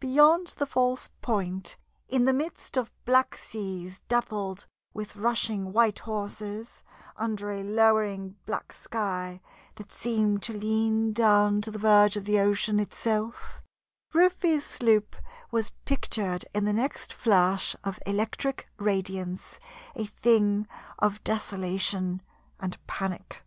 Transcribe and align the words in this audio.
Beyond 0.00 0.48
the 0.58 0.66
false 0.66 1.10
point, 1.20 1.76
in 2.08 2.24
the 2.24 2.32
midst 2.32 2.76
of 2.76 2.90
black 3.04 3.36
seas 3.36 4.00
dappled 4.08 4.66
with 4.92 5.14
rushing 5.14 5.72
white 5.72 6.00
horses, 6.00 6.82
under 7.16 7.52
a 7.52 7.62
lowering 7.62 8.34
black 8.46 8.72
sky 8.72 9.40
that 9.76 9.92
seemed 9.92 10.42
to 10.42 10.52
lean 10.58 11.12
down 11.12 11.60
to 11.60 11.70
the 11.70 11.78
verge 11.78 12.16
of 12.16 12.24
the 12.24 12.40
ocean 12.40 12.80
itself, 12.80 13.62
Rufe's 14.12 14.64
sloop 14.64 15.14
was 15.52 15.70
pictured 15.84 16.44
in 16.52 16.64
the 16.64 16.72
next 16.72 17.12
flash 17.12 17.76
of 17.84 18.00
electric 18.08 18.68
radiance 18.76 19.60
a 19.94 20.04
thing 20.04 20.66
of 20.98 21.22
desolation 21.22 22.22
and 22.58 22.76
panic. 22.88 23.44